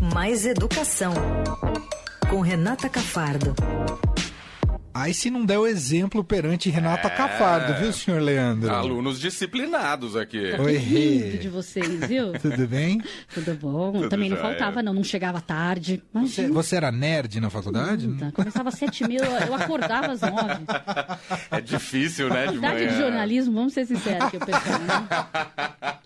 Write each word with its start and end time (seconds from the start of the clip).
Mais 0.00 0.46
Educação, 0.46 1.12
com 2.30 2.40
Renata 2.40 2.88
Cafardo. 2.88 3.54
Aí 4.94 5.14
se 5.14 5.30
não 5.30 5.44
der 5.44 5.58
o 5.58 5.66
exemplo 5.66 6.24
perante 6.24 6.68
Renata 6.68 7.08
é... 7.08 7.10
Cafardo, 7.10 7.74
viu, 7.80 7.92
senhor 7.92 8.20
Leandro? 8.20 8.70
Alunos 8.74 9.20
disciplinados 9.20 10.16
aqui. 10.16 10.52
Oi, 10.58 10.76
lindo 10.78 11.38
de 11.38 11.48
vocês, 11.48 12.06
viu? 12.06 12.32
Tudo 12.40 12.66
bem? 12.66 13.00
Tudo 13.32 13.54
bom. 13.54 13.92
Tudo 13.92 14.08
Também 14.08 14.30
não 14.30 14.36
faltava, 14.36 14.82
não. 14.82 14.94
Não 14.94 15.04
chegava 15.04 15.40
tarde. 15.40 16.02
Você, 16.12 16.48
você, 16.48 16.76
era 16.76 16.90
nerd 16.90 17.38
na 17.38 17.50
faculdade? 17.50 18.08
Começava 18.32 18.70
às 18.70 18.76
sete 18.76 19.06
mil, 19.06 19.22
eu 19.22 19.54
acordava 19.54 20.12
às 20.12 20.20
nove. 20.22 20.64
É 21.50 21.60
difícil, 21.60 22.28
né, 22.28 22.46
de 22.46 22.46
Faculdade 22.46 22.74
manhã. 22.74 22.88
de 22.88 22.96
jornalismo, 22.98 23.54
vamos 23.54 23.72
ser 23.72 23.86
sinceros 23.86 24.30
que 24.30 24.36
eu 24.36 24.40
pensei, 24.40 24.72
né? 24.72 25.90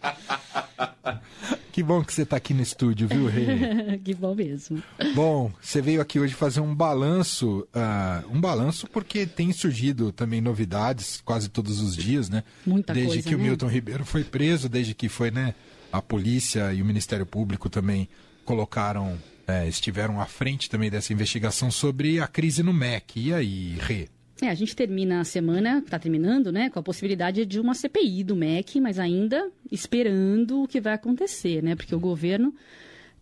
Que 1.74 1.82
bom 1.82 2.04
que 2.04 2.14
você 2.14 2.22
está 2.22 2.36
aqui 2.36 2.54
no 2.54 2.62
estúdio, 2.62 3.08
viu, 3.08 3.26
Rei? 3.26 3.98
que 3.98 4.14
bom 4.14 4.32
mesmo. 4.32 4.80
Bom, 5.12 5.52
você 5.60 5.82
veio 5.82 6.00
aqui 6.00 6.20
hoje 6.20 6.32
fazer 6.32 6.60
um 6.60 6.72
balanço, 6.72 7.66
uh, 7.74 8.32
um 8.32 8.40
balanço 8.40 8.86
porque 8.86 9.26
tem 9.26 9.52
surgido 9.52 10.12
também 10.12 10.40
novidades 10.40 11.20
quase 11.24 11.48
todos 11.48 11.80
os 11.80 11.96
dias, 11.96 12.30
né? 12.30 12.44
Muita 12.64 12.94
desde 12.94 13.14
coisa, 13.14 13.28
que 13.28 13.34
né? 13.34 13.42
o 13.42 13.44
Milton 13.44 13.66
Ribeiro 13.66 14.04
foi 14.04 14.22
preso, 14.22 14.68
desde 14.68 14.94
que 14.94 15.08
foi, 15.08 15.32
né? 15.32 15.52
A 15.90 16.00
polícia 16.00 16.72
e 16.72 16.80
o 16.80 16.84
Ministério 16.84 17.26
Público 17.26 17.68
também 17.68 18.08
colocaram, 18.44 19.18
é, 19.44 19.66
estiveram 19.66 20.20
à 20.20 20.26
frente 20.26 20.70
também 20.70 20.88
dessa 20.88 21.12
investigação 21.12 21.72
sobre 21.72 22.20
a 22.20 22.28
crise 22.28 22.62
no 22.62 22.72
MEC. 22.72 23.18
E 23.18 23.34
aí, 23.34 23.76
Rê? 23.80 24.08
É, 24.42 24.48
a 24.48 24.54
gente 24.54 24.74
termina 24.74 25.20
a 25.20 25.24
semana, 25.24 25.78
está 25.78 25.98
terminando, 25.98 26.50
né, 26.50 26.68
com 26.68 26.78
a 26.78 26.82
possibilidade 26.82 27.46
de 27.46 27.60
uma 27.60 27.74
CPI 27.74 28.24
do 28.24 28.34
MEC, 28.34 28.80
mas 28.80 28.98
ainda 28.98 29.50
esperando 29.70 30.62
o 30.62 30.68
que 30.68 30.80
vai 30.80 30.94
acontecer, 30.94 31.62
né, 31.62 31.76
porque 31.76 31.94
o 31.94 32.00
governo 32.00 32.52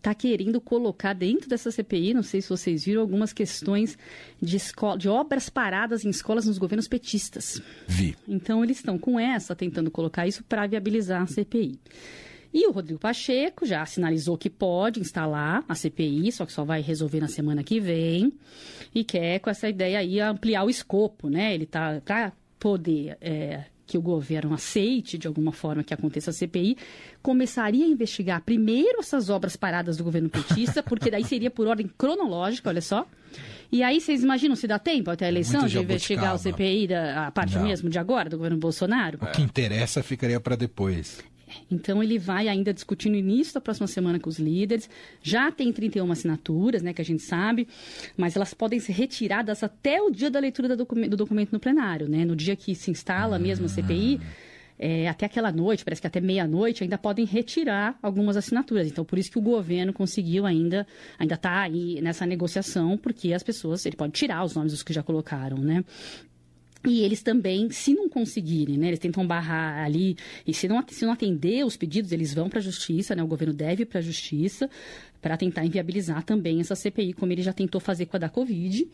está 0.03 0.13
querendo 0.13 0.59
colocar 0.59 1.13
dentro 1.13 1.47
dessa 1.47 1.71
CPI, 1.71 2.13
não 2.13 2.23
sei 2.23 2.41
se 2.41 2.49
vocês 2.49 2.83
viram, 2.83 3.01
algumas 3.01 3.31
questões 3.31 3.97
de, 4.41 4.57
escola, 4.57 4.97
de 4.97 5.07
obras 5.07 5.49
paradas 5.49 6.03
em 6.03 6.09
escolas 6.09 6.45
nos 6.45 6.57
governos 6.57 6.89
petistas. 6.89 7.61
Vi. 7.87 8.13
Então 8.27 8.61
eles 8.61 8.77
estão 8.77 8.97
com 8.97 9.17
essa, 9.17 9.55
tentando 9.55 9.89
colocar 9.89 10.27
isso 10.27 10.43
para 10.43 10.67
viabilizar 10.67 11.21
a 11.21 11.27
CPI. 11.27 11.79
E 12.53 12.67
o 12.67 12.71
Rodrigo 12.71 12.99
Pacheco 12.99 13.65
já 13.65 13.85
sinalizou 13.85 14.37
que 14.37 14.49
pode 14.49 14.99
instalar 14.99 15.63
a 15.67 15.73
CPI, 15.73 16.31
só 16.31 16.45
que 16.45 16.53
só 16.53 16.63
vai 16.63 16.81
resolver 16.81 17.19
na 17.19 17.27
semana 17.27 17.63
que 17.63 17.79
vem. 17.79 18.31
E 18.93 19.03
quer, 19.03 19.39
com 19.39 19.49
essa 19.49 19.67
ideia 19.67 19.99
aí, 19.99 20.19
ampliar 20.19 20.63
o 20.63 20.69
escopo, 20.69 21.29
né? 21.29 21.53
Ele 21.53 21.65
tá 21.65 21.99
para 22.05 22.31
poder 22.59 23.17
é, 23.19 23.63
que 23.85 23.97
o 23.97 24.01
governo 24.01 24.53
aceite 24.53 25.17
de 25.17 25.27
alguma 25.27 25.51
forma 25.51 25.83
que 25.83 25.93
aconteça 25.93 26.29
a 26.29 26.33
CPI, 26.33 26.77
começaria 27.21 27.85
a 27.85 27.87
investigar 27.87 28.41
primeiro 28.41 28.99
essas 28.99 29.29
obras 29.29 29.55
paradas 29.55 29.97
do 29.97 30.03
governo 30.03 30.29
petista, 30.29 30.81
porque 30.81 31.11
daí 31.11 31.23
seria 31.23 31.51
por 31.51 31.67
ordem 31.67 31.89
cronológica, 31.97 32.69
olha 32.69 32.81
só. 32.81 33.05
E 33.71 33.81
aí 33.81 33.99
vocês 33.99 34.23
imaginam 34.23 34.55
se 34.55 34.67
dá 34.67 34.77
tempo 34.77 35.09
até 35.09 35.25
a 35.25 35.27
eleição 35.27 35.61
Muito 35.61 35.71
de 35.71 35.79
investigar 35.79 36.35
o 36.35 36.37
CPI, 36.37 36.87
da, 36.87 37.27
a 37.27 37.31
parte 37.31 37.55
Não. 37.55 37.63
mesmo 37.63 37.89
de 37.89 37.97
agora, 37.97 38.29
do 38.29 38.37
governo 38.37 38.57
Bolsonaro? 38.57 39.17
O 39.21 39.31
que 39.31 39.41
interessa 39.41 40.03
ficaria 40.03 40.39
para 40.39 40.55
depois. 40.55 41.23
Então 41.69 42.01
ele 42.03 42.17
vai 42.17 42.47
ainda 42.47 42.73
discutir 42.73 43.09
no 43.09 43.15
início 43.15 43.53
da 43.53 43.61
próxima 43.61 43.87
semana 43.87 44.19
com 44.19 44.29
os 44.29 44.39
líderes. 44.39 44.89
Já 45.21 45.51
tem 45.51 45.71
31 45.71 46.11
assinaturas, 46.11 46.81
né, 46.81 46.93
que 46.93 47.01
a 47.01 47.05
gente 47.05 47.23
sabe, 47.23 47.67
mas 48.17 48.35
elas 48.35 48.53
podem 48.53 48.79
ser 48.79 48.93
retiradas 48.93 49.63
até 49.63 50.01
o 50.01 50.09
dia 50.09 50.29
da 50.29 50.39
leitura 50.39 50.67
do 50.69 50.77
documento, 50.77 51.09
do 51.11 51.17
documento 51.17 51.51
no 51.51 51.59
plenário, 51.59 52.07
né? 52.07 52.25
No 52.25 52.35
dia 52.35 52.55
que 52.55 52.75
se 52.75 52.91
instala 52.91 53.39
mesmo 53.39 53.65
a 53.65 53.69
CPI, 53.69 54.19
é, 54.77 55.07
até 55.07 55.25
aquela 55.25 55.51
noite, 55.51 55.85
parece 55.85 56.01
que 56.01 56.07
até 56.07 56.19
meia-noite, 56.19 56.83
ainda 56.83 56.97
podem 56.97 57.25
retirar 57.25 57.97
algumas 58.01 58.35
assinaturas. 58.35 58.87
Então, 58.87 59.05
por 59.05 59.17
isso 59.17 59.31
que 59.31 59.37
o 59.37 59.41
governo 59.41 59.93
conseguiu 59.93 60.45
ainda, 60.45 60.85
ainda 61.17 61.35
está 61.35 61.61
aí 61.61 62.01
nessa 62.01 62.25
negociação, 62.25 62.97
porque 62.97 63.33
as 63.33 63.43
pessoas, 63.43 63.85
ele 63.85 63.95
pode 63.95 64.13
tirar 64.13 64.43
os 64.43 64.55
nomes 64.55 64.71
dos 64.71 64.83
que 64.83 64.93
já 64.93 65.03
colocaram, 65.03 65.57
né? 65.57 65.83
E 66.85 67.01
eles 67.01 67.23
também, 67.23 67.69
se 67.71 67.93
não 67.93 68.09
conseguirem, 68.09 68.77
né, 68.77 68.87
eles 68.87 68.99
tentam 68.99 69.25
barrar 69.25 69.85
ali, 69.85 70.17
e 70.45 70.53
se 70.53 70.67
não, 70.67 70.83
se 70.87 71.05
não 71.05 71.13
atender 71.13 71.65
os 71.65 71.77
pedidos, 71.77 72.11
eles 72.11 72.33
vão 72.33 72.49
para 72.49 72.59
a 72.59 72.61
justiça, 72.61 73.15
né, 73.15 73.23
o 73.23 73.27
governo 73.27 73.53
deve 73.53 73.83
ir 73.83 73.85
para 73.85 73.99
a 73.99 74.01
justiça, 74.01 74.69
para 75.21 75.37
tentar 75.37 75.65
inviabilizar 75.65 76.23
também 76.23 76.59
essa 76.59 76.75
CPI, 76.75 77.13
como 77.13 77.31
ele 77.31 77.41
já 77.41 77.53
tentou 77.53 77.79
fazer 77.79 78.05
com 78.07 78.17
a 78.17 78.19
da 78.19 78.29
Covid. 78.29 78.85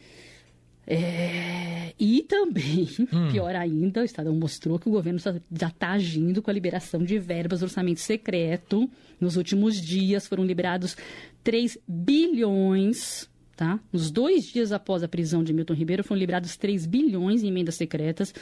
É, 0.85 1.93
e 1.99 2.23
também, 2.23 2.87
pior 3.31 3.55
ainda, 3.55 4.01
o 4.01 4.03
Estadão 4.03 4.35
mostrou 4.35 4.79
que 4.79 4.87
o 4.87 4.91
governo 4.91 5.19
já 5.19 5.67
está 5.67 5.91
agindo 5.91 6.41
com 6.41 6.49
a 6.49 6.53
liberação 6.53 7.03
de 7.03 7.17
verbas 7.17 7.59
do 7.59 7.63
orçamento 7.63 7.99
secreto. 7.99 8.89
Nos 9.19 9.35
últimos 9.35 9.79
dias 9.79 10.27
foram 10.27 10.45
liberados 10.45 10.95
3 11.43 11.77
bilhões 11.87 13.29
Tá? 13.59 13.77
Nos 13.91 14.09
dois 14.09 14.45
dias 14.45 14.71
após 14.71 15.03
a 15.03 15.07
prisão 15.09 15.43
de 15.43 15.51
Milton 15.51 15.73
Ribeiro, 15.73 16.01
foram 16.01 16.17
liberados 16.17 16.55
3 16.55 16.85
bilhões 16.85 17.43
em 17.43 17.49
emendas 17.49 17.75
secretas 17.75 18.33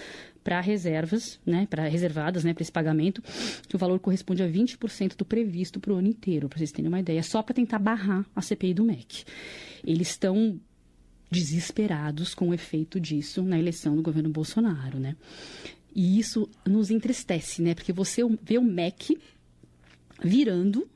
para 0.44 0.61
reservas, 0.61 1.39
né, 1.44 1.66
para 1.67 1.88
reservadas 1.88 2.44
né, 2.44 2.53
para 2.53 2.61
esse 2.61 2.72
pagamento, 2.72 3.19
que 3.67 3.75
o 3.75 3.79
valor 3.79 4.00
corresponde 4.00 4.44
a 4.44 4.47
20% 4.47 5.16
do 5.16 5.25
previsto 5.25 5.79
para 5.79 5.91
o 5.91 5.95
ano 5.95 6.07
inteiro, 6.07 6.47
para 6.47 6.59
vocês 6.59 6.72
terem 6.72 6.88
uma 6.88 7.00
ideia, 7.00 7.23
só 7.23 7.41
para 7.41 7.55
tentar 7.55 7.79
barrar 7.79 8.28
a 8.35 8.44
CPI 8.44 8.75
do 8.75 8.83
MEC. 8.83 9.23
Eles 9.83 10.09
estão 10.09 10.61
desesperados 11.31 12.35
com 12.35 12.49
o 12.49 12.53
efeito 12.53 12.99
disso 12.99 13.41
na 13.41 13.57
eleição 13.57 13.95
do 13.95 14.03
governo 14.03 14.29
Bolsonaro, 14.29 14.99
né? 14.99 15.16
E 15.95 16.19
isso 16.19 16.47
nos 16.63 16.91
entristece, 16.91 17.63
né? 17.63 17.73
Porque 17.73 17.91
você 17.91 18.22
vê 18.44 18.59
o 18.59 18.63
MEC 18.63 19.17
virando 20.23 20.88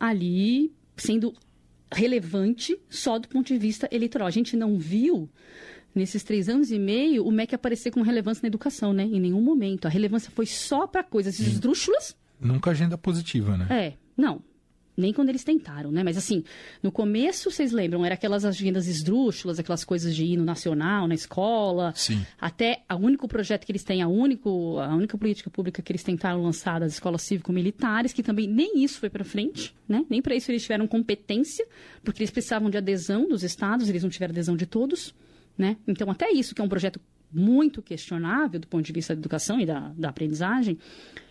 ali, 0.00 0.72
sendo 0.96 1.32
relevante 1.92 2.78
só 2.88 3.18
do 3.18 3.28
ponto 3.28 3.46
de 3.46 3.58
vista 3.58 3.88
eleitoral. 3.90 4.26
A 4.28 4.30
gente 4.30 4.56
não 4.56 4.78
viu 4.78 5.28
nesses 5.94 6.22
três 6.22 6.48
anos 6.48 6.70
e 6.70 6.78
meio 6.78 7.26
o 7.26 7.30
MEC 7.30 7.54
aparecer 7.54 7.90
com 7.90 8.02
relevância 8.02 8.42
na 8.42 8.48
educação, 8.48 8.92
né? 8.92 9.04
Em 9.04 9.20
nenhum 9.20 9.42
momento. 9.42 9.86
A 9.86 9.88
relevância 9.88 10.30
foi 10.30 10.46
só 10.46 10.86
para 10.86 11.02
coisas 11.02 11.38
esdrúxulas. 11.38 12.16
Nunca 12.40 12.70
agenda 12.70 12.98
positiva, 12.98 13.56
né? 13.56 13.66
É, 13.70 13.92
não. 14.16 14.42
Nem 14.96 15.12
quando 15.12 15.30
eles 15.30 15.42
tentaram, 15.42 15.90
né? 15.90 16.02
Mas 16.02 16.16
assim, 16.16 16.44
no 16.82 16.92
começo, 16.92 17.50
vocês 17.50 17.72
lembram, 17.72 18.04
era 18.04 18.14
aquelas 18.14 18.44
agendas 18.44 18.86
esdrúxulas, 18.86 19.58
aquelas 19.58 19.84
coisas 19.84 20.14
de 20.14 20.24
hino 20.24 20.44
nacional 20.44 21.08
na 21.08 21.14
escola. 21.14 21.92
Sim. 21.96 22.24
Até 22.38 22.82
o 22.90 22.96
único 22.96 23.26
projeto 23.26 23.64
que 23.64 23.72
eles 23.72 23.84
têm, 23.84 24.02
a, 24.02 24.08
único, 24.08 24.78
a 24.78 24.94
única 24.94 25.16
política 25.16 25.48
pública 25.48 25.80
que 25.80 25.92
eles 25.92 26.02
tentaram 26.02 26.42
lançar 26.42 26.80
das 26.80 26.92
escolas 26.92 27.22
cívico-militares, 27.22 28.12
que 28.12 28.22
também 28.22 28.46
nem 28.46 28.82
isso 28.84 28.98
foi 29.00 29.08
para 29.08 29.24
frente, 29.24 29.74
né? 29.88 30.04
Nem 30.10 30.20
para 30.20 30.34
isso 30.34 30.50
eles 30.50 30.62
tiveram 30.62 30.86
competência, 30.86 31.66
porque 32.04 32.22
eles 32.22 32.30
precisavam 32.30 32.68
de 32.68 32.76
adesão 32.76 33.26
dos 33.28 33.42
estados, 33.42 33.88
eles 33.88 34.02
não 34.02 34.10
tiveram 34.10 34.32
adesão 34.32 34.56
de 34.56 34.66
todos, 34.66 35.14
né? 35.56 35.76
Então, 35.88 36.10
até 36.10 36.30
isso, 36.30 36.54
que 36.54 36.60
é 36.60 36.64
um 36.64 36.68
projeto 36.68 37.00
muito 37.32 37.80
questionável 37.80 38.60
do 38.60 38.66
ponto 38.66 38.84
de 38.84 38.92
vista 38.92 39.14
da 39.14 39.20
educação 39.20 39.58
e 39.58 39.64
da, 39.64 39.92
da 39.96 40.10
aprendizagem, 40.10 40.78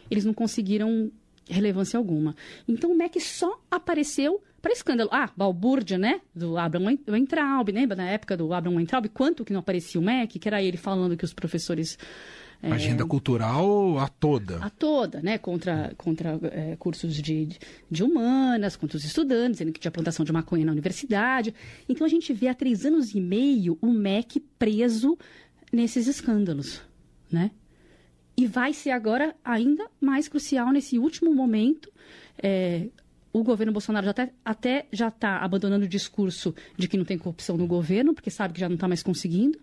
eles 0.09 0.25
não 0.25 0.33
conseguiram 0.33 1.11
relevância 1.50 1.97
alguma. 1.97 2.35
Então 2.68 2.91
o 2.91 2.96
MEC 2.96 3.19
só 3.19 3.59
apareceu 3.69 4.41
para 4.62 4.72
escândalo. 4.72 5.09
Ah, 5.12 5.29
balbúrdia, 5.35 5.97
né? 5.97 6.22
Do 6.35 6.57
Abraham 6.57 6.97
Weintraub, 7.07 7.69
lembra 7.72 7.97
na 7.97 8.07
época 8.09 8.38
do 8.38 8.53
Abraham 8.53 8.75
Weintraub? 8.75 9.07
Quanto 9.09 9.44
que 9.44 9.52
não 9.52 9.59
aparecia 9.59 10.00
o 10.00 10.03
MEC? 10.03 10.38
Que 10.40 10.47
era 10.47 10.62
ele 10.62 10.78
falando 10.78 11.18
que 11.18 11.25
os 11.25 11.34
professores... 11.34 11.97
É, 12.63 12.72
Agenda 12.72 13.03
cultural 13.07 13.97
a 13.97 14.07
toda. 14.07 14.57
A 14.57 14.69
toda, 14.69 15.19
né? 15.19 15.40
Contra, 15.40 15.96
contra 15.97 16.40
é, 16.44 16.75
cursos 16.75 17.16
de, 17.16 17.58
de 17.90 18.03
humanas, 18.03 18.75
contra 18.75 18.97
os 18.97 19.03
estudantes, 19.03 19.53
dizendo 19.53 19.73
que 19.73 19.79
tinha 19.79 19.90
plantação 19.90 20.23
de 20.23 20.31
maconha 20.31 20.63
na 20.63 20.72
universidade. 20.72 21.56
Então 21.90 22.06
a 22.06 22.09
gente 22.09 22.31
vê 22.31 22.47
há 22.47 22.53
três 22.53 22.85
anos 22.85 23.16
e 23.16 23.19
meio 23.19 23.79
o 23.81 23.88
MEC 23.91 24.40
preso 24.59 25.18
nesses 25.73 26.06
escândalos, 26.06 26.84
né? 27.31 27.50
E 28.37 28.47
vai 28.47 28.73
ser 28.73 28.91
agora 28.91 29.35
ainda 29.43 29.89
mais 29.99 30.27
crucial 30.27 30.71
nesse 30.71 30.97
último 30.97 31.33
momento. 31.33 31.91
É, 32.41 32.87
o 33.33 33.43
governo 33.43 33.71
Bolsonaro 33.71 34.05
já 34.05 34.11
até, 34.11 34.33
até 34.43 34.85
já 34.91 35.07
está 35.07 35.37
abandonando 35.37 35.85
o 35.85 35.89
discurso 35.89 36.53
de 36.78 36.87
que 36.87 36.97
não 36.97 37.05
tem 37.05 37.17
corrupção 37.17 37.57
no 37.57 37.67
governo, 37.67 38.13
porque 38.13 38.29
sabe 38.29 38.53
que 38.53 38.59
já 38.59 38.67
não 38.67 38.75
está 38.75 38.87
mais 38.87 39.03
conseguindo, 39.03 39.59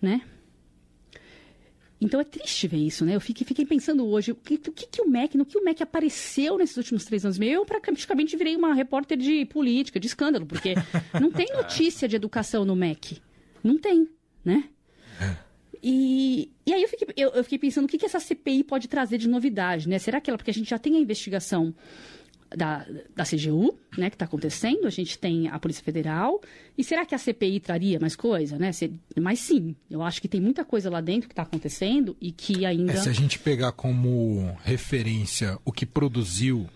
né? 0.00 0.22
Então 2.00 2.18
é 2.18 2.24
triste 2.24 2.66
ver 2.66 2.78
isso, 2.78 3.04
né? 3.04 3.14
Eu 3.14 3.20
fiquei, 3.20 3.46
fiquei 3.46 3.66
pensando 3.66 4.06
hoje, 4.06 4.32
o 4.32 4.34
que, 4.34 4.54
o 4.54 4.72
que, 4.72 4.86
que 4.86 5.02
o 5.02 5.08
MEC, 5.08 5.36
no 5.36 5.44
que 5.44 5.58
o 5.58 5.62
MEC 5.62 5.82
apareceu 5.82 6.56
nesses 6.56 6.76
últimos 6.78 7.04
três 7.04 7.26
anos 7.26 7.38
meio, 7.38 7.56
eu 7.56 7.66
praticamente 7.66 8.36
virei 8.38 8.56
uma 8.56 8.72
repórter 8.72 9.18
de 9.18 9.44
política, 9.44 10.00
de 10.00 10.06
escândalo, 10.06 10.46
porque 10.46 10.74
não 11.20 11.30
tem 11.30 11.52
notícia 11.52 12.08
de 12.08 12.16
educação 12.16 12.64
no 12.64 12.74
MEC. 12.74 13.20
Não 13.62 13.76
tem, 13.76 14.08
né? 14.42 14.64
E, 15.82 16.50
e 16.70 16.72
aí 16.72 16.82
eu 16.82 16.88
fiquei, 16.88 17.08
eu, 17.16 17.30
eu 17.30 17.42
fiquei 17.42 17.58
pensando 17.58 17.84
o 17.84 17.88
que, 17.88 17.98
que 17.98 18.06
essa 18.06 18.20
CPI 18.20 18.62
pode 18.62 18.86
trazer 18.86 19.18
de 19.18 19.28
novidade, 19.28 19.88
né? 19.88 19.98
Será 19.98 20.20
que 20.20 20.30
ela, 20.30 20.38
porque 20.38 20.52
a 20.52 20.54
gente 20.54 20.70
já 20.70 20.78
tem 20.78 20.96
a 20.96 21.00
investigação 21.00 21.74
da, 22.56 22.86
da 23.14 23.24
CGU, 23.24 23.76
né, 23.96 24.08
que 24.08 24.14
está 24.14 24.24
acontecendo, 24.24 24.86
a 24.86 24.90
gente 24.90 25.18
tem 25.18 25.48
a 25.48 25.58
Polícia 25.58 25.82
Federal, 25.82 26.40
e 26.76 26.84
será 26.84 27.04
que 27.04 27.14
a 27.14 27.18
CPI 27.18 27.60
traria 27.60 27.98
mais 27.98 28.14
coisa, 28.14 28.56
né? 28.56 28.70
Se, 28.72 28.92
mas 29.20 29.40
sim, 29.40 29.74
eu 29.90 30.02
acho 30.02 30.20
que 30.22 30.28
tem 30.28 30.40
muita 30.40 30.64
coisa 30.64 30.88
lá 30.88 31.00
dentro 31.00 31.28
que 31.28 31.32
está 31.32 31.42
acontecendo 31.42 32.16
e 32.20 32.30
que 32.30 32.64
ainda... 32.64 32.92
É, 32.92 32.96
se 32.96 33.08
a 33.08 33.12
gente 33.12 33.38
pegar 33.38 33.72
como 33.72 34.56
referência 34.62 35.58
o 35.64 35.72
que 35.72 35.84
produziu 35.84 36.68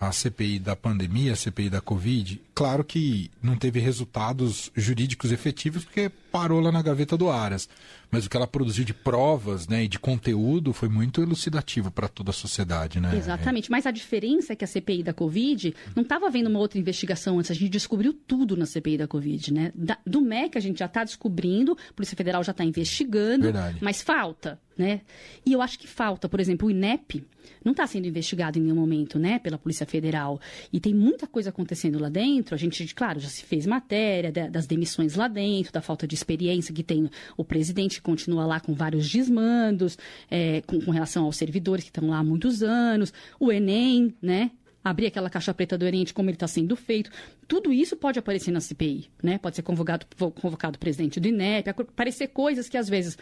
a 0.00 0.12
CPI 0.12 0.58
da 0.60 0.76
pandemia, 0.76 1.32
a 1.32 1.36
CPI 1.36 1.70
da 1.70 1.80
Covid, 1.80 2.40
claro 2.54 2.84
que 2.84 3.30
não 3.42 3.56
teve 3.56 3.80
resultados 3.80 4.70
jurídicos 4.76 5.32
efetivos 5.32 5.84
porque 5.84 6.10
parou 6.30 6.60
lá 6.60 6.70
na 6.70 6.82
gaveta 6.82 7.16
do 7.16 7.30
Aras. 7.30 7.68
Mas 8.10 8.24
o 8.24 8.30
que 8.30 8.36
ela 8.36 8.46
produziu 8.46 8.84
de 8.84 8.94
provas 8.94 9.68
né, 9.68 9.84
e 9.84 9.88
de 9.88 9.98
conteúdo 9.98 10.72
foi 10.72 10.88
muito 10.88 11.20
elucidativo 11.20 11.90
para 11.90 12.08
toda 12.08 12.30
a 12.30 12.32
sociedade. 12.32 13.00
Né? 13.00 13.16
Exatamente. 13.16 13.70
Mas 13.70 13.86
a 13.86 13.90
diferença 13.90 14.52
é 14.52 14.56
que 14.56 14.64
a 14.64 14.68
CPI 14.68 15.02
da 15.02 15.12
Covid 15.12 15.74
não 15.94 16.02
estava 16.02 16.26
havendo 16.26 16.48
uma 16.48 16.58
outra 16.58 16.78
investigação 16.78 17.38
antes. 17.38 17.50
A 17.50 17.54
gente 17.54 17.68
descobriu 17.68 18.14
tudo 18.14 18.56
na 18.56 18.64
CPI 18.64 18.98
da 18.98 19.06
Covid. 19.06 19.52
Né? 19.52 19.72
Da, 19.74 19.98
do 20.06 20.20
MEC 20.22 20.56
a 20.56 20.60
gente 20.60 20.78
já 20.78 20.86
está 20.86 21.04
descobrindo, 21.04 21.76
a 21.90 21.92
Polícia 21.92 22.16
Federal 22.16 22.42
já 22.42 22.52
está 22.52 22.64
investigando, 22.64 23.44
Verdade. 23.44 23.78
mas 23.82 24.00
falta. 24.00 24.58
Né? 24.76 25.00
E 25.44 25.52
eu 25.52 25.60
acho 25.60 25.78
que 25.78 25.88
falta, 25.88 26.28
por 26.28 26.38
exemplo, 26.38 26.68
o 26.68 26.70
INEP 26.70 27.26
não 27.64 27.72
está 27.72 27.86
sendo 27.86 28.06
investigado 28.06 28.58
em 28.58 28.62
nenhum 28.62 28.76
momento 28.76 29.18
né, 29.18 29.38
pela 29.38 29.58
Polícia 29.58 29.84
Federal. 29.84 30.40
E 30.72 30.78
tem 30.80 30.94
muita 30.94 31.26
coisa 31.26 31.50
acontecendo 31.50 31.98
lá 31.98 32.08
dentro. 32.08 32.54
A 32.54 32.58
gente, 32.58 32.94
claro, 32.94 33.18
já 33.18 33.28
se 33.28 33.44
fez 33.44 33.66
matéria 33.66 34.30
das 34.48 34.66
demissões 34.66 35.14
lá 35.14 35.28
dentro, 35.28 35.72
da 35.72 35.82
falta 35.82 36.06
de 36.06 36.14
experiência 36.18 36.74
que 36.74 36.82
tem 36.82 37.10
o 37.36 37.44
presidente, 37.44 37.96
que 37.96 38.02
continua 38.02 38.44
lá 38.44 38.60
com 38.60 38.74
vários 38.74 39.08
desmandos, 39.10 39.96
é, 40.30 40.62
com, 40.66 40.80
com 40.80 40.90
relação 40.90 41.24
aos 41.24 41.36
servidores 41.36 41.84
que 41.84 41.90
estão 41.90 42.08
lá 42.08 42.18
há 42.18 42.24
muitos 42.24 42.62
anos, 42.62 43.12
o 43.38 43.50
Enem, 43.52 44.14
né? 44.20 44.50
abrir 44.82 45.06
aquela 45.06 45.28
caixa 45.28 45.52
preta 45.52 45.76
do 45.76 45.84
Oriente, 45.84 46.14
como 46.14 46.30
ele 46.30 46.36
está 46.36 46.48
sendo 46.48 46.74
feito. 46.76 47.10
Tudo 47.48 47.72
isso 47.72 47.96
pode 47.96 48.18
aparecer 48.18 48.50
na 48.50 48.60
CPI, 48.60 49.08
né? 49.22 49.38
Pode 49.38 49.56
ser 49.56 49.62
convocado, 49.62 50.06
convocado 50.34 50.76
o 50.76 50.78
presidente 50.78 51.18
do 51.18 51.28
INEP, 51.28 51.70
aparecer 51.70 52.28
coisas 52.28 52.68
que 52.68 52.76
às 52.76 52.90
vezes 52.90 53.16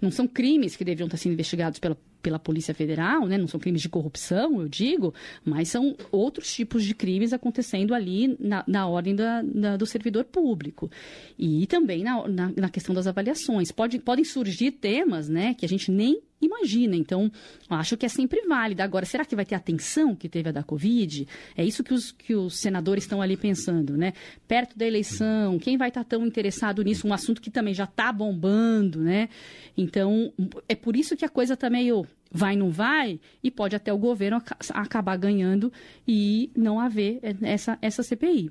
não 0.00 0.08
são 0.08 0.28
crimes 0.28 0.76
que 0.76 0.84
deveriam 0.84 1.08
estar 1.08 1.16
sendo 1.16 1.32
investigados 1.32 1.80
pela, 1.80 1.98
pela 2.22 2.38
Polícia 2.38 2.72
Federal, 2.72 3.26
né? 3.26 3.36
Não 3.36 3.48
são 3.48 3.58
crimes 3.58 3.82
de 3.82 3.88
corrupção, 3.88 4.62
eu 4.62 4.68
digo, 4.68 5.12
mas 5.44 5.68
são 5.68 5.96
outros 6.12 6.54
tipos 6.54 6.84
de 6.84 6.94
crimes 6.94 7.32
acontecendo 7.32 7.92
ali 7.92 8.36
na, 8.38 8.62
na 8.68 8.86
ordem 8.86 9.16
da, 9.16 9.42
da, 9.42 9.76
do 9.76 9.84
servidor 9.84 10.26
público. 10.26 10.88
E 11.36 11.66
também 11.66 12.04
na, 12.04 12.28
na, 12.28 12.52
na 12.56 12.70
questão 12.70 12.94
das 12.94 13.08
avaliações. 13.08 13.72
Pode, 13.72 13.98
podem 13.98 14.24
surgir 14.24 14.70
temas, 14.70 15.28
né, 15.28 15.54
que 15.54 15.66
a 15.66 15.68
gente 15.68 15.90
nem 15.90 16.22
imagina. 16.46 16.96
Então, 16.96 17.30
acho 17.70 17.96
que 17.96 18.04
é 18.04 18.08
sempre 18.08 18.42
válida. 18.46 18.84
Agora, 18.84 19.06
será 19.06 19.24
que 19.24 19.36
vai 19.36 19.44
ter 19.44 19.54
atenção 19.54 20.14
que 20.14 20.28
teve 20.28 20.48
a 20.48 20.52
da 20.52 20.62
Covid? 20.62 21.26
É 21.56 21.64
isso 21.64 21.82
que 21.84 21.94
os, 21.94 22.12
que 22.12 22.34
os 22.34 22.58
senadores 22.58 23.04
estão 23.04 23.22
ali 23.22 23.36
pensando, 23.36 23.71
né? 23.96 24.12
Perto 24.46 24.76
da 24.76 24.86
eleição, 24.86 25.58
quem 25.58 25.76
vai 25.76 25.88
estar 25.88 26.04
tão 26.04 26.26
interessado 26.26 26.82
nisso? 26.82 27.06
Um 27.06 27.12
assunto 27.12 27.40
que 27.40 27.50
também 27.50 27.74
já 27.74 27.84
está 27.84 28.12
bombando, 28.12 29.00
né? 29.00 29.28
Então, 29.76 30.32
é 30.68 30.74
por 30.74 30.96
isso 30.96 31.16
que 31.16 31.24
a 31.24 31.28
coisa 31.28 31.54
está 31.54 31.70
meio 31.70 32.06
vai, 32.30 32.56
não 32.56 32.70
vai, 32.70 33.20
e 33.42 33.50
pode 33.50 33.76
até 33.76 33.92
o 33.92 33.98
governo 33.98 34.42
acabar 34.70 35.16
ganhando 35.16 35.70
e 36.08 36.50
não 36.56 36.80
haver 36.80 37.20
essa, 37.42 37.78
essa 37.82 38.02
CPI. 38.02 38.50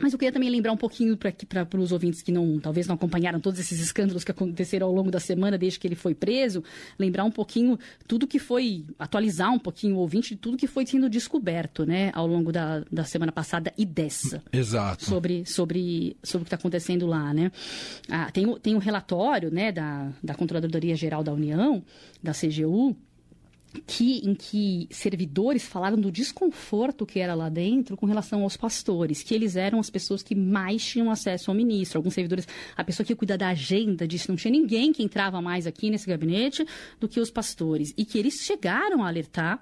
Mas 0.00 0.12
eu 0.12 0.18
queria 0.18 0.32
também 0.32 0.48
lembrar 0.48 0.72
um 0.72 0.76
pouquinho 0.76 1.16
para 1.16 1.78
os 1.78 1.92
ouvintes 1.92 2.22
que 2.22 2.32
não, 2.32 2.58
talvez 2.58 2.86
não 2.86 2.94
acompanharam 2.94 3.38
todos 3.38 3.60
esses 3.60 3.80
escândalos 3.80 4.24
que 4.24 4.30
aconteceram 4.30 4.86
ao 4.86 4.92
longo 4.92 5.10
da 5.10 5.20
semana 5.20 5.58
desde 5.58 5.78
que 5.78 5.86
ele 5.86 5.94
foi 5.94 6.14
preso, 6.14 6.64
lembrar 6.98 7.24
um 7.24 7.30
pouquinho 7.30 7.78
tudo 8.06 8.26
que 8.26 8.38
foi, 8.38 8.84
atualizar 8.98 9.52
um 9.52 9.58
pouquinho 9.58 9.96
o 9.96 9.98
ouvinte 9.98 10.30
de 10.30 10.36
tudo 10.36 10.56
que 10.56 10.66
foi 10.66 10.86
sendo 10.86 11.08
descoberto, 11.08 11.84
né, 11.84 12.10
ao 12.14 12.26
longo 12.26 12.50
da, 12.50 12.82
da 12.90 13.04
semana 13.04 13.32
passada 13.32 13.72
e 13.76 13.84
dessa. 13.84 14.42
Exato. 14.52 15.04
Sobre, 15.04 15.44
sobre, 15.44 16.16
sobre 16.22 16.42
o 16.42 16.44
que 16.44 16.48
está 16.48 16.56
acontecendo 16.56 17.06
lá, 17.06 17.32
né. 17.34 17.52
Ah, 18.08 18.30
tem, 18.30 18.58
tem 18.58 18.74
um 18.74 18.78
relatório, 18.78 19.50
né, 19.50 19.70
da, 19.70 20.10
da 20.22 20.34
Controladoria 20.34 20.96
Geral 20.96 21.22
da 21.22 21.32
União, 21.32 21.82
da 22.22 22.32
CGU, 22.32 22.96
que, 23.86 24.18
em 24.18 24.34
que 24.34 24.88
servidores 24.90 25.64
falaram 25.64 25.98
do 25.98 26.10
desconforto 26.10 27.06
que 27.06 27.20
era 27.20 27.34
lá 27.34 27.48
dentro 27.48 27.96
com 27.96 28.06
relação 28.06 28.42
aos 28.42 28.56
pastores, 28.56 29.22
que 29.22 29.34
eles 29.34 29.56
eram 29.56 29.78
as 29.78 29.90
pessoas 29.90 30.22
que 30.22 30.34
mais 30.34 30.84
tinham 30.84 31.10
acesso 31.10 31.50
ao 31.50 31.56
ministro. 31.56 31.98
Alguns 31.98 32.14
servidores, 32.14 32.48
a 32.76 32.82
pessoa 32.82 33.06
que 33.06 33.14
cuida 33.14 33.38
da 33.38 33.48
agenda 33.48 34.06
disse 34.06 34.28
não 34.28 34.36
tinha 34.36 34.50
ninguém 34.50 34.92
que 34.92 35.02
entrava 35.02 35.40
mais 35.40 35.66
aqui 35.66 35.90
nesse 35.90 36.06
gabinete 36.06 36.66
do 36.98 37.08
que 37.08 37.20
os 37.20 37.30
pastores. 37.30 37.94
E 37.96 38.04
que 38.04 38.18
eles 38.18 38.40
chegaram 38.40 39.04
a 39.04 39.08
alertar 39.08 39.60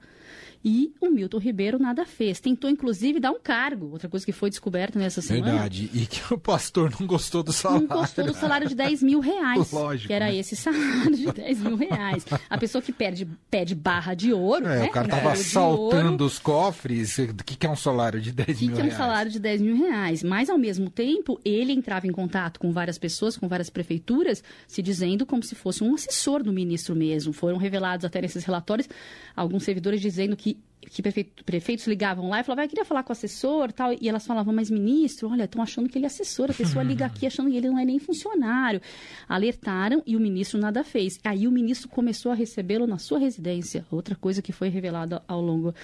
e 0.65 0.93
o 1.01 1.09
Milton 1.09 1.39
Ribeiro 1.39 1.79
nada 1.79 2.05
fez. 2.05 2.41
Tentou, 2.41 2.69
inclusive, 2.69 3.21
dar 3.21 3.31
um 3.31 3.39
cargo. 3.39 3.91
Outra 3.93 4.09
coisa 4.09 4.27
que 4.27 4.33
foi 4.33 4.51
descoberta 4.51 4.99
nessa 4.99 5.23
semana. 5.23 5.53
Verdade. 5.53 5.91
E 5.95 6.07
que 6.07 6.35
o 6.35 6.39
pastor 6.39 6.93
não 6.99 7.07
gostou 7.07 7.43
do 7.43 7.53
salário. 7.53 7.87
Não 7.89 7.97
gostou 7.97 8.25
do 8.25 8.35
salário 8.35 8.69
de 8.69 8.75
10 8.75 9.03
mil 9.03 9.21
reais. 9.21 9.71
Lógico. 9.71 10.09
Que 10.09 10.13
era 10.13 10.27
né? 10.27 10.37
esse 10.37 10.57
salário 10.57 11.15
de 11.15 11.33
10 11.33 11.61
mil 11.61 11.77
reais. 11.77 12.25
A 12.51 12.59
pessoa 12.59 12.83
que 12.83 12.93
perde, 12.93 13.29
pede 13.51 13.75
barra 13.75 14.15
de 14.15 14.33
ouro. 14.33 14.67
É, 14.67 14.81
né? 14.81 14.87
o 14.87 14.91
cara 14.91 15.09
tava 15.09 15.23
barril 15.23 15.43
de 15.43 15.49
assaltando 15.49 16.25
os 16.25 16.39
cofres. 16.39 17.19
O 17.19 17.35
que, 17.45 17.57
que 17.57 17.67
é 17.67 17.71
um 17.71 17.77
salário 17.77 18.21
de 18.21 18.33
10 18.33 18.59
que, 18.59 18.67
mil 18.67 18.75
que 18.75 18.81
é 18.81 18.85
um 18.85 18.87
reais? 18.87 18.99
salário 18.99 19.31
de 19.31 19.39
10 19.39 19.61
mil 19.61 19.77
reais. 19.77 20.23
Mas, 20.23 20.51
ao 20.51 20.59
mesmo 20.59 20.91
tempo, 20.91 21.41
ele 21.45 21.73
entrava 21.73 22.07
em 22.07 22.13
contato 22.13 22.59
com 22.59 22.73
várias 22.73 22.99
pessoas, 22.99 23.37
com 23.37 23.47
várias 23.47 23.71
prefeituras, 23.71 24.43
se 24.67 24.83
dizendo 24.83 25.25
como 25.25 25.43
se 25.43 25.55
fosse 25.55 25.85
um 25.85 25.95
assessor 25.95 26.43
do 26.43 26.53
ministro 26.53 26.97
mesmo. 26.97 27.33
Foram 27.33 27.59
revelados 27.59 28.05
até 28.05 28.21
nesses 28.21 28.45
relatórios 28.45 28.89
alguns 29.37 29.63
servidores 29.63 30.01
dizendo 30.01 30.37
que 30.37 30.48
que 30.89 31.03
prefeito- 31.03 31.45
prefeitos 31.45 31.87
ligavam 31.87 32.29
lá 32.29 32.41
e 32.41 32.45
falavam, 32.45 32.63
ah, 32.63 32.65
eu 32.65 32.69
queria 32.69 32.85
falar 32.85 33.03
com 33.03 33.11
o 33.11 33.13
assessor 33.13 33.73
tal, 33.73 33.93
e 34.01 34.09
elas 34.09 34.27
falavam, 34.27 34.55
mas 34.55 34.71
ministro, 34.71 35.29
olha, 35.29 35.45
estão 35.45 35.63
achando 35.63 35.89
que 35.89 35.99
ele 35.99 36.07
é 36.07 36.09
assessor, 36.09 36.51
a 36.51 36.55
pessoa 36.55 36.83
liga 36.83 37.05
aqui 37.05 37.27
achando 37.27 37.51
que 37.51 37.57
ele 37.57 37.69
não 37.69 37.79
é 37.79 37.85
nem 37.85 37.99
funcionário. 37.99 38.81
Alertaram 39.29 40.03
e 40.07 40.17
o 40.17 40.21
ministro 40.21 40.59
nada 40.59 40.83
fez. 40.83 41.19
Aí 41.25 41.47
o 41.47 41.53
ministro 41.53 41.89
começou 41.89 42.33
a 42.33 42.35
recebê-lo 42.35 42.87
na 42.87 42.99
sua 42.99 43.19
residência, 43.19 43.85
outra 43.91 44.15
coisa 44.15 44.41
que 44.41 44.53
foi 44.53 44.69
revelada 44.69 45.23
ao 45.29 45.41
longo, 45.41 45.75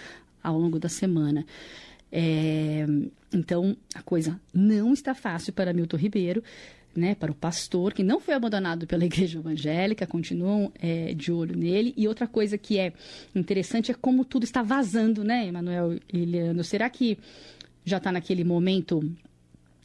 ao 0.43 0.59
longo 0.59 0.79
da 0.79 0.89
semana. 0.89 1.45
É, 2.11 2.87
então, 3.33 3.77
a 3.95 4.03
coisa 4.03 4.41
não 4.53 4.93
está 4.93 5.15
fácil 5.15 5.53
para 5.53 5.73
Milton 5.73 5.97
Ribeiro, 5.97 6.43
né, 6.97 7.15
para 7.15 7.31
o 7.33 7.35
pastor, 7.35 7.93
que 7.93 8.03
não 8.03 8.21
foi 8.21 8.35
abandonado 8.35 8.87
pela 8.87 9.05
igreja 9.05 9.39
evangélica, 9.39 10.07
continuam 10.07 10.73
é, 10.81 11.13
de 11.15 11.33
olho 11.33 11.57
nele. 11.57 11.93
E 11.97 12.07
outra 12.09 12.27
coisa 12.27 12.57
que 12.59 12.79
é 12.79 12.93
interessante 13.35 13.91
é 13.91 13.95
como 13.95 14.25
tudo 14.25 14.45
está 14.45 14.63
vazando, 14.63 15.23
né, 15.25 15.47
Emanuel 15.47 15.99
e 16.13 16.25
Leandro? 16.25 16.63
Será 16.65 16.89
que 16.91 17.19
já 17.85 17.99
está 17.99 18.11
naquele 18.13 18.45
momento 18.45 19.01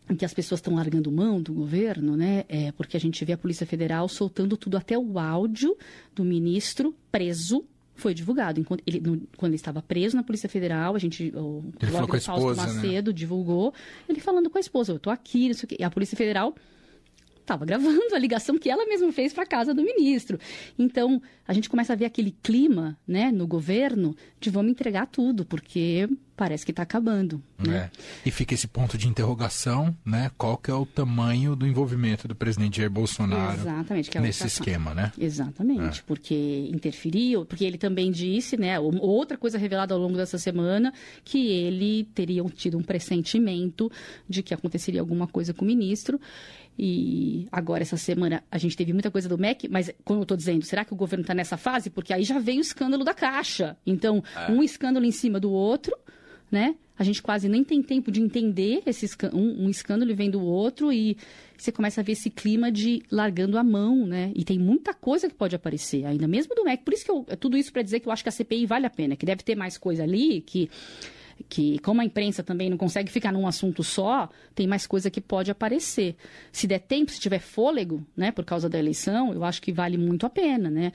em 0.10 0.16
que 0.16 0.26
as 0.26 0.34
pessoas 0.34 0.60
estão 0.60 0.74
largando 0.74 1.12
mão 1.12 1.40
do 1.42 1.54
governo, 1.54 2.18
né? 2.18 2.44
É, 2.50 2.72
porque 2.72 2.98
a 2.98 3.00
gente 3.00 3.24
vê 3.24 3.34
a 3.34 3.38
Polícia 3.38 3.66
Federal 3.66 4.08
soltando 4.08 4.58
tudo, 4.58 4.76
até 4.78 4.98
o 4.98 5.20
áudio 5.20 5.78
do 6.16 6.24
ministro 6.24 6.96
preso 7.12 7.64
foi 7.94 8.14
divulgado. 8.14 8.60
Enquanto 8.60 8.82
ele, 8.88 9.00
no- 9.02 9.22
quando 9.38 9.52
ele 9.52 9.58
estava 9.58 9.82
preso 9.84 10.16
na 10.16 10.24
Polícia 10.24 10.50
Federal, 10.50 10.96
a 10.96 11.00
gente, 11.00 11.32
o 11.36 11.64
Ele 11.80 11.92
falou 11.92 12.08
com 12.08 12.16
a 12.16 12.20
Fausto 12.22 12.50
esposa, 12.52 12.68
né? 12.68 12.74
Macedo 12.74 13.14
divulgou, 13.14 13.72
ele 14.08 14.20
falando 14.20 14.50
com 14.50 14.58
a 14.58 14.62
esposa, 14.62 14.94
eu 14.94 14.98
estou 14.98 15.12
aqui, 15.14 15.48
não 15.50 15.54
sei 15.54 15.66
o 15.66 15.68
quê. 15.68 15.76
E 15.80 15.84
a 15.84 15.90
Polícia 15.92 16.18
Federal 16.18 16.56
estava 17.50 17.66
gravando 17.66 18.14
a 18.14 18.20
ligação 18.20 18.58
que 18.58 18.70
ela 18.70 18.86
mesma 18.86 19.12
fez 19.12 19.34
para 19.34 19.44
a 19.44 19.48
casa 19.48 19.74
do 19.74 19.84
ministro. 19.84 20.40
Então, 20.78 21.22
a 21.48 21.54
gente 21.54 21.70
começa 21.70 21.94
a 21.94 21.96
ver 21.96 22.06
aquele 22.06 22.36
clima, 22.44 22.98
né, 23.08 23.32
no 23.32 23.48
governo 23.48 24.16
de 24.40 24.50
vamos 24.52 24.72
entregar 24.72 25.08
tudo, 25.08 25.44
porque 25.44 26.08
parece 26.40 26.64
que 26.64 26.72
está 26.72 26.84
acabando. 26.84 27.44
Né? 27.58 27.92
É. 27.94 28.00
E 28.26 28.32
fica 28.32 28.54
esse 28.54 28.66
ponto 28.66 28.98
de 28.98 29.10
interrogação, 29.10 29.94
né? 30.06 30.32
Qual 30.38 30.58
que 30.58 30.72
é 30.72 30.74
o 30.74 30.86
tamanho 30.86 31.54
do 31.54 31.68
envolvimento 31.68 32.30
do 32.30 32.34
presidente 32.34 32.78
Jair 32.78 32.90
Bolsonaro 32.90 33.60
Exatamente, 33.60 34.18
é 34.18 34.22
nesse 34.22 34.48
esquema, 34.48 34.94
né? 34.94 35.12
Exatamente, 35.18 36.02
porque 36.04 36.70
interferiu, 36.74 37.46
porque 37.46 37.66
ele 37.66 37.78
também 37.78 38.10
disse, 38.10 38.56
né, 38.56 38.80
outra 38.80 39.38
coisa 39.38 39.58
revelada 39.58 39.94
ao 39.94 40.00
longo 40.00 40.16
dessa 40.16 40.38
semana, 40.38 40.94
que 41.26 41.52
ele 41.52 42.06
teria 42.16 42.42
tido 42.56 42.78
um 42.78 42.84
pressentimento 42.84 43.92
de 44.28 44.42
que 44.42 44.54
aconteceria 44.54 45.02
alguma 45.02 45.28
coisa 45.28 45.54
com 45.54 45.66
o 45.66 45.68
ministro. 45.68 46.22
E 46.82 47.46
agora, 47.52 47.82
essa 47.82 47.98
semana, 47.98 48.42
a 48.50 48.58
gente 48.58 48.78
teve 48.78 48.94
muita 48.94 49.12
coisa 49.12 49.28
do 49.28 49.38
MEC, 49.38 49.68
mas, 49.68 49.92
como 50.06 50.20
eu 50.20 50.24
estou 50.24 50.38
dizendo, 50.38 50.64
será 50.64 50.86
que 50.86 50.94
o 50.94 50.96
governo 50.96 51.24
está 51.24 51.34
nessa 51.34 51.58
fase? 51.58 51.90
Porque 51.90 52.14
aí 52.14 52.24
já 52.24 52.40
veio 52.40 52.60
o 52.60 52.62
escândalo 52.62 53.04
da 53.04 53.14
Caixa. 53.14 53.76
Então, 53.86 54.24
um 54.50 54.64
escândalo 54.64 55.06
em 55.06 55.12
cima 55.12 55.42
do 55.42 55.52
outro, 55.52 55.94
né? 56.52 56.76
A 56.98 57.04
gente 57.04 57.22
quase 57.22 57.48
nem 57.48 57.64
tem 57.64 57.82
tempo 57.82 58.12
de 58.12 58.22
entender 58.22 58.84
esse 58.86 59.08
um, 59.34 59.66
um 59.66 59.70
escândalo 59.70 60.14
vem 60.14 60.30
do 60.30 60.44
outro 60.44 60.92
e 60.92 61.18
você 61.58 61.72
começa 61.72 62.02
a 62.02 62.04
ver 62.04 62.12
esse 62.12 62.30
clima 62.30 62.70
de 62.70 63.02
largando 63.10 63.58
a 63.58 63.64
mão, 63.64 64.06
né? 64.06 64.34
E 64.36 64.44
tem 64.44 64.60
muita 64.60 64.94
coisa 64.94 65.30
que 65.30 65.34
pode 65.34 65.56
aparecer, 65.56 66.06
ainda 66.06 66.28
mesmo 66.28 66.54
do 66.54 66.64
MEC. 66.66 66.84
Por 66.84 66.94
isso 66.94 67.06
que 67.06 67.12
eu, 67.12 67.26
tudo 67.40 67.58
isso 67.58 67.72
para 67.72 67.82
dizer 67.82 68.02
que 68.02 68.08
eu 68.08 68.12
acho 68.12 68.24
que 68.24 68.30
a 68.30 68.32
CPI 68.34 68.66
vale 68.66 68.86
a 68.86 68.90
pena, 68.90 69.16
que 69.16 69.26
deve 69.26 69.44
ter 69.44 69.56
mais 69.56 69.78
coisa 69.78 70.04
ali, 70.04 70.42
que 70.42 70.70
que 71.48 71.80
como 71.80 72.02
a 72.02 72.06
imprensa 72.06 72.44
também 72.44 72.70
não 72.70 72.78
consegue 72.78 73.12
ficar 73.12 73.32
num 73.32 73.48
assunto 73.48 73.84
só, 73.84 74.30
tem 74.54 74.68
mais 74.68 74.86
coisa 74.86 75.10
que 75.10 75.22
pode 75.22 75.50
aparecer. 75.50 76.16
Se 76.52 76.68
der 76.68 76.80
tempo, 76.80 77.12
se 77.12 77.20
tiver 77.20 77.40
fôlego, 77.40 78.06
né, 78.16 78.32
por 78.32 78.44
causa 78.44 78.68
da 78.68 78.78
eleição, 78.78 79.34
eu 79.34 79.44
acho 79.44 79.62
que 79.62 79.72
vale 79.72 79.98
muito 79.98 80.26
a 80.26 80.30
pena, 80.30 80.70
né? 80.70 80.92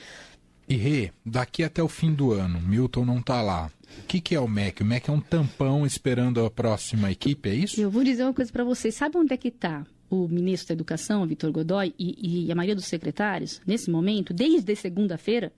E 0.68 0.76
Rê, 0.76 1.10
daqui 1.24 1.62
até 1.62 1.82
o 1.82 1.88
fim 1.88 2.12
do 2.12 2.32
ano, 2.32 2.60
Milton 2.60 3.04
não 3.04 3.20
tá 3.20 3.42
lá. 3.42 3.70
O 3.98 4.06
que, 4.06 4.20
que 4.20 4.34
é 4.34 4.40
o 4.40 4.48
MEC? 4.48 4.82
O 4.82 4.86
MEC 4.86 5.10
é 5.10 5.12
um 5.12 5.20
tampão 5.20 5.84
esperando 5.86 6.44
a 6.44 6.50
próxima 6.50 7.10
equipe, 7.10 7.48
é 7.48 7.54
isso? 7.54 7.80
Eu 7.80 7.90
vou 7.90 8.02
dizer 8.02 8.24
uma 8.24 8.34
coisa 8.34 8.50
para 8.50 8.64
vocês. 8.64 8.94
Sabe 8.94 9.18
onde 9.18 9.32
é 9.32 9.36
que 9.36 9.48
está 9.48 9.86
o 10.10 10.28
ministro 10.28 10.68
da 10.68 10.74
Educação, 10.74 11.26
Vitor 11.26 11.50
Godoy, 11.52 11.94
e, 11.98 12.46
e 12.46 12.52
a 12.52 12.54
maioria 12.54 12.74
dos 12.74 12.86
secretários, 12.86 13.60
nesse 13.66 13.90
momento, 13.90 14.32
desde 14.32 14.74
segunda-feira? 14.74 15.52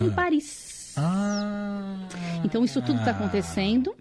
Em 0.00 0.10
Paris. 0.10 0.94
Ah. 0.96 1.96
Então, 2.44 2.64
isso 2.64 2.82
tudo 2.82 2.98
está 2.98 3.12
acontecendo, 3.12 3.94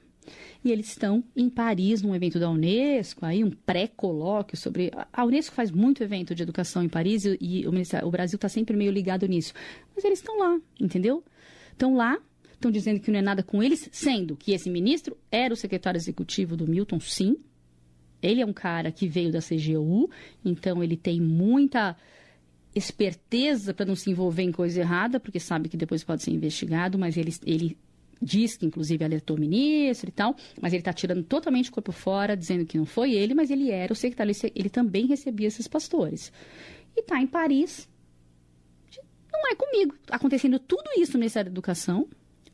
E 0.63 0.71
eles 0.71 0.89
estão 0.89 1.23
em 1.35 1.49
Paris, 1.49 2.03
num 2.03 2.15
evento 2.15 2.39
da 2.39 2.49
Unesco, 2.49 3.25
aí 3.25 3.43
um 3.43 3.49
pré-colóquio 3.49 4.55
sobre. 4.55 4.91
A 5.11 5.25
Unesco 5.25 5.55
faz 5.55 5.71
muito 5.71 6.03
evento 6.03 6.35
de 6.35 6.43
educação 6.43 6.83
em 6.83 6.89
Paris 6.89 7.25
e, 7.25 7.65
o, 7.65 8.07
o 8.07 8.11
Brasil 8.11 8.35
está 8.35 8.47
sempre 8.47 8.77
meio 8.77 8.91
ligado 8.91 9.27
nisso. 9.27 9.53
Mas 9.95 10.05
eles 10.05 10.19
estão 10.19 10.37
lá, 10.37 10.59
entendeu? 10.79 11.23
Estão 11.71 11.95
lá, 11.95 12.19
estão 12.53 12.69
dizendo 12.69 12.99
que 12.99 13.09
não 13.09 13.17
é 13.17 13.23
nada 13.23 13.41
com 13.41 13.63
eles, 13.63 13.89
sendo 13.91 14.35
que 14.35 14.51
esse 14.51 14.69
ministro 14.69 15.17
era 15.31 15.51
o 15.51 15.57
secretário 15.57 15.97
executivo 15.97 16.55
do 16.55 16.67
Milton, 16.67 16.99
sim. 16.99 17.37
Ele 18.21 18.39
é 18.39 18.45
um 18.45 18.53
cara 18.53 18.91
que 18.91 19.07
veio 19.07 19.31
da 19.31 19.39
CGU, 19.39 20.11
então 20.45 20.83
ele 20.83 20.95
tem 20.95 21.19
muita 21.19 21.97
esperteza 22.75 23.73
para 23.73 23.85
não 23.85 23.95
se 23.95 24.11
envolver 24.11 24.43
em 24.43 24.51
coisa 24.51 24.79
errada, 24.79 25.19
porque 25.19 25.39
sabe 25.39 25.69
que 25.69 25.75
depois 25.75 26.03
pode 26.03 26.21
ser 26.21 26.29
investigado, 26.31 26.99
mas 26.99 27.17
ele, 27.17 27.33
ele 27.45 27.77
diz 28.21 28.55
que 28.55 28.65
inclusive 28.65 29.03
alertou 29.03 29.35
o 29.35 29.39
ministro 29.39 30.09
e 30.09 30.11
tal, 30.11 30.35
mas 30.61 30.73
ele 30.73 30.81
está 30.81 30.93
tirando 30.93 31.23
totalmente 31.23 31.69
o 31.69 31.73
corpo 31.73 31.91
fora, 31.91 32.37
dizendo 32.37 32.65
que 32.65 32.77
não 32.77 32.85
foi 32.85 33.13
ele, 33.13 33.33
mas 33.33 33.49
ele 33.49 33.71
era 33.71 33.91
o 33.91 33.95
secretário, 33.95 34.33
ele 34.55 34.69
também 34.69 35.07
recebia 35.07 35.47
esses 35.47 35.67
pastores. 35.67 36.31
E 36.95 37.01
está 37.01 37.19
em 37.21 37.27
Paris, 37.27 37.89
não 39.31 39.51
é 39.51 39.55
comigo. 39.55 39.95
Acontecendo 40.09 40.59
tudo 40.59 40.89
isso 40.97 41.13
no 41.13 41.19
Ministério 41.19 41.49
da 41.49 41.53
Educação, 41.53 42.07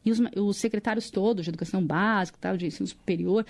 e 0.06 0.12
os, 0.12 0.20
os 0.38 0.58
secretários 0.58 1.10
todos 1.10 1.44
de 1.44 1.50
educação 1.50 1.86
básica, 1.86 2.38
tal, 2.40 2.56
de 2.56 2.68
ensino 2.68 2.88
superior, 2.88 3.46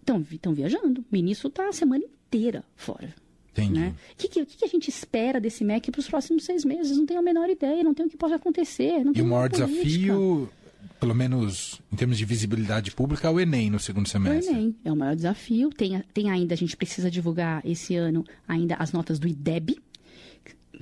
estão 0.00 0.52
viajando. 0.52 1.00
O 1.00 1.04
ministro 1.12 1.48
está 1.48 1.68
a 1.68 1.72
semana 1.72 2.04
inteira 2.04 2.64
fora. 2.74 3.14
Entendi. 3.52 3.80
Né? 3.80 3.94
O 4.12 4.16
que, 4.16 4.28
que, 4.28 4.44
que, 4.44 4.64
a 4.64 4.68
gente 4.68 4.88
espera 4.88 5.40
desse 5.40 5.64
MEC 5.64 5.90
para 5.90 6.00
os 6.00 6.08
próximos 6.08 6.44
seis 6.44 6.64
meses? 6.64 6.96
Não 6.96 7.06
tenho 7.06 7.20
a 7.20 7.22
menor 7.22 7.48
ideia, 7.48 7.82
não 7.82 7.94
tenho 7.94 8.08
o 8.08 8.10
que 8.10 8.16
pode 8.16 8.34
acontecer. 8.34 9.02
e 9.14 9.22
o 9.22 9.24
maior 9.24 9.48
desafio, 9.48 10.50
pelo 10.98 11.14
menos 11.14 11.80
em 11.92 11.96
termos 11.96 12.18
de 12.18 12.24
visibilidade 12.24 12.90
pública, 12.90 13.28
é 13.28 13.30
o 13.30 13.40
Enem 13.40 13.70
no 13.70 13.78
segundo 13.78 14.08
semestre. 14.08 14.52
O 14.52 14.56
Enem 14.56 14.76
é 14.84 14.92
o 14.92 14.96
maior 14.96 15.14
desafio. 15.14 15.70
Tem, 15.70 16.02
tem 16.12 16.30
ainda, 16.30 16.54
a 16.54 16.56
gente 16.56 16.76
precisa 16.76 17.10
divulgar 17.10 17.62
esse 17.64 17.94
ano 17.96 18.24
ainda 18.46 18.74
as 18.76 18.92
notas 18.92 19.18
do 19.18 19.28
IDEB, 19.28 19.78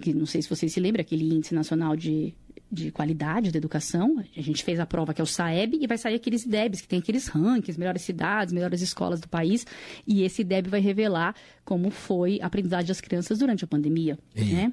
que 0.00 0.12
não 0.12 0.26
sei 0.26 0.42
se 0.42 0.48
vocês 0.48 0.72
se 0.72 0.80
lembram, 0.80 1.00
aquele 1.00 1.24
índice 1.32 1.54
nacional 1.54 1.96
de 1.96 2.34
de 2.74 2.90
qualidade 2.90 3.50
da 3.50 3.58
educação. 3.58 4.22
A 4.36 4.40
gente 4.40 4.64
fez 4.64 4.80
a 4.80 4.84
prova 4.84 5.14
que 5.14 5.20
é 5.20 5.24
o 5.24 5.26
SAEB 5.26 5.78
e 5.80 5.86
vai 5.86 5.96
sair 5.96 6.16
aqueles 6.16 6.44
IDEBs, 6.44 6.80
que 6.80 6.88
tem 6.88 6.98
aqueles 6.98 7.28
rankings, 7.28 7.78
melhores 7.78 8.02
cidades, 8.02 8.52
melhores 8.52 8.82
escolas 8.82 9.20
do 9.20 9.28
país. 9.28 9.64
E 10.06 10.22
esse 10.22 10.42
IDEB 10.42 10.68
vai 10.68 10.80
revelar 10.80 11.34
como 11.64 11.90
foi 11.90 12.40
a 12.42 12.46
aprendizagem 12.46 12.88
das 12.88 13.00
crianças 13.00 13.38
durante 13.38 13.64
a 13.64 13.66
pandemia. 13.66 14.18
Né? 14.34 14.72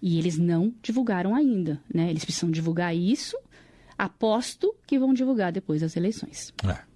E 0.00 0.18
eles 0.18 0.36
não 0.36 0.72
divulgaram 0.82 1.34
ainda. 1.34 1.80
Né? 1.92 2.10
Eles 2.10 2.24
precisam 2.24 2.50
divulgar 2.50 2.94
isso. 2.94 3.36
Aposto 3.98 4.74
que 4.86 4.98
vão 4.98 5.12
divulgar 5.12 5.52
depois 5.52 5.80
das 5.80 5.96
eleições. 5.96 6.54
É 6.64 6.88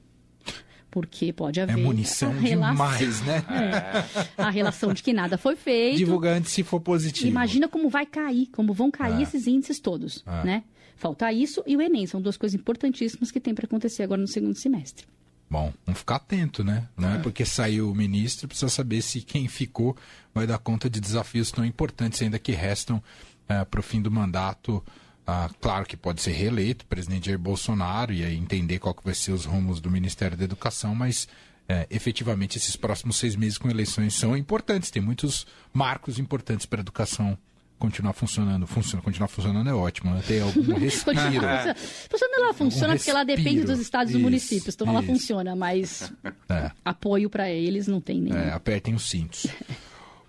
porque 0.92 1.32
pode 1.32 1.58
haver. 1.58 1.72
É 1.72 1.82
munição 1.82 2.38
demais, 2.38 3.22
né? 3.22 3.42
É, 3.50 4.28
a 4.36 4.50
relação 4.50 4.92
de 4.92 5.02
que 5.02 5.12
nada 5.12 5.38
foi 5.38 5.56
feito. 5.56 5.96
Divulgante 5.96 6.50
se 6.50 6.62
for 6.62 6.80
positivo. 6.80 7.28
Imagina 7.28 7.66
como 7.66 7.88
vai 7.88 8.04
cair, 8.04 8.46
como 8.52 8.74
vão 8.74 8.90
cair 8.90 9.20
é. 9.20 9.22
esses 9.22 9.46
índices 9.46 9.80
todos, 9.80 10.22
é. 10.26 10.44
né? 10.44 10.64
Falta 10.96 11.32
isso 11.32 11.64
e 11.66 11.76
o 11.76 11.80
Enem, 11.80 12.06
são 12.06 12.20
duas 12.20 12.36
coisas 12.36 12.60
importantíssimas 12.60 13.30
que 13.30 13.40
tem 13.40 13.54
para 13.54 13.64
acontecer 13.64 14.02
agora 14.02 14.20
no 14.20 14.28
segundo 14.28 14.54
semestre. 14.54 15.06
Bom, 15.50 15.72
vamos 15.84 16.00
ficar 16.00 16.16
atento, 16.16 16.62
né? 16.62 16.88
Não 16.96 17.10
é, 17.10 17.16
é 17.16 17.18
porque 17.18 17.44
saiu 17.44 17.90
o 17.90 17.94
ministro, 17.94 18.46
precisa 18.46 18.68
saber 18.68 19.00
se 19.02 19.22
quem 19.22 19.48
ficou 19.48 19.96
vai 20.34 20.46
dar 20.46 20.58
conta 20.58 20.90
de 20.90 21.00
desafios 21.00 21.50
tão 21.50 21.64
importantes 21.64 22.20
ainda 22.20 22.38
que 22.38 22.52
restam 22.52 23.02
é, 23.48 23.64
para 23.64 23.80
o 23.80 23.82
fim 23.82 24.00
do 24.00 24.10
mandato 24.10 24.84
ah, 25.26 25.48
claro 25.60 25.86
que 25.86 25.96
pode 25.96 26.20
ser 26.20 26.32
reeleito, 26.32 26.84
o 26.84 26.88
presidente 26.88 27.26
Jair 27.26 27.38
Bolsonaro, 27.38 28.12
e 28.12 28.24
aí 28.24 28.36
entender 28.36 28.78
qual 28.78 28.94
que 28.94 29.04
vai 29.04 29.14
ser 29.14 29.32
os 29.32 29.44
rumos 29.44 29.80
do 29.80 29.90
Ministério 29.90 30.36
da 30.36 30.44
Educação, 30.44 30.94
mas 30.94 31.28
é, 31.68 31.86
efetivamente 31.90 32.58
esses 32.58 32.74
próximos 32.74 33.16
seis 33.16 33.36
meses 33.36 33.56
com 33.56 33.70
eleições 33.70 34.14
são 34.14 34.36
importantes, 34.36 34.90
tem 34.90 35.00
muitos 35.00 35.46
marcos 35.72 36.18
importantes 36.18 36.66
para 36.66 36.80
a 36.80 36.82
educação 36.82 37.38
continuar 37.78 38.12
funcionando. 38.12 38.64
Funciona, 38.64 39.02
continuar 39.02 39.26
funcionando 39.26 39.68
é 39.68 39.74
ótimo, 39.74 40.14
né? 40.14 40.22
Tem 40.26 40.40
algum 40.40 40.62
respiro. 40.78 41.18
funciona, 41.18 41.74
funciona 41.74 42.36
ela 42.36 42.54
funciona 42.54 42.96
porque 42.96 43.10
ela 43.10 43.24
depende 43.24 43.64
dos 43.64 43.80
estados 43.80 44.10
e 44.10 44.12
dos 44.12 44.22
municípios, 44.22 44.74
então 44.74 44.86
isso. 44.86 44.96
ela 44.96 45.02
funciona, 45.02 45.56
mas 45.56 46.12
é. 46.48 46.70
apoio 46.84 47.28
para 47.28 47.50
eles 47.50 47.88
não 47.88 48.00
tem 48.00 48.20
nenhum. 48.20 48.36
É, 48.36 48.52
apertem 48.52 48.94
os 48.94 49.08
cintos. 49.08 49.46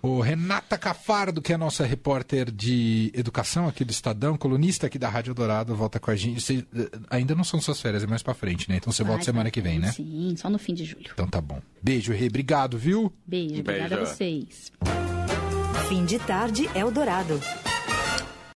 O 0.04 0.20
Renata 0.20 0.76
Cafardo, 0.76 1.40
que 1.40 1.50
é 1.50 1.54
a 1.54 1.58
nossa 1.58 1.82
repórter 1.86 2.50
de 2.50 3.10
educação 3.14 3.66
aqui 3.66 3.86
do 3.86 3.90
Estadão, 3.90 4.36
colunista 4.36 4.86
aqui 4.86 4.98
da 4.98 5.08
Rádio 5.08 5.32
Dourado, 5.32 5.74
volta 5.74 5.98
com 5.98 6.10
a 6.10 6.14
gente. 6.14 6.42
Você, 6.42 6.62
eh, 6.76 6.90
ainda 7.08 7.34
não 7.34 7.42
são 7.42 7.58
suas 7.58 7.80
férias, 7.80 8.04
é 8.04 8.06
mais 8.06 8.22
pra 8.22 8.34
frente, 8.34 8.68
né? 8.68 8.76
Então 8.76 8.92
você 8.92 9.02
volta 9.02 9.24
semana 9.24 9.50
que 9.50 9.62
vem, 9.62 9.78
né? 9.78 9.92
Sim, 9.92 10.34
só 10.36 10.50
no 10.50 10.58
fim 10.58 10.74
de 10.74 10.84
julho. 10.84 11.10
Então 11.14 11.26
tá 11.26 11.40
bom. 11.40 11.58
Beijo, 11.82 12.12
Rê. 12.12 12.26
Obrigado, 12.26 12.76
viu? 12.76 13.10
Beijo, 13.26 13.60
obrigada 13.60 13.96
a 13.96 14.04
vocês. 14.04 14.70
Fim 15.88 16.04
de 16.04 16.18
tarde, 16.18 16.68
Eldorado. 16.74 17.40